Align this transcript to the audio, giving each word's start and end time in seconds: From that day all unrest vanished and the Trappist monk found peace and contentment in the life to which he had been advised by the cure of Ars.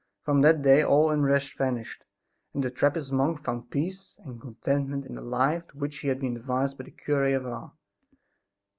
From 0.23 0.41
that 0.41 0.63
day 0.63 0.81
all 0.83 1.11
unrest 1.11 1.55
vanished 1.59 2.05
and 2.55 2.63
the 2.63 2.71
Trappist 2.71 3.11
monk 3.11 3.43
found 3.43 3.69
peace 3.69 4.17
and 4.25 4.41
contentment 4.41 5.05
in 5.05 5.13
the 5.13 5.21
life 5.21 5.67
to 5.67 5.77
which 5.77 5.99
he 5.99 6.07
had 6.07 6.19
been 6.21 6.37
advised 6.37 6.75
by 6.79 6.85
the 6.85 6.89
cure 6.91 7.25
of 7.25 7.45
Ars. 7.45 7.69